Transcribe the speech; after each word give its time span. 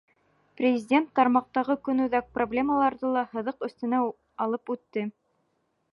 Президент 0.61 1.11
тармаҡтағы 1.19 1.75
көнүҙәк 1.89 2.31
проблемаларҙы 2.39 3.13
ла 3.19 3.25
һыҙыҡ 3.35 3.69
өҫтөнә 3.69 4.03
алып 4.47 4.77
үтте. 4.77 5.09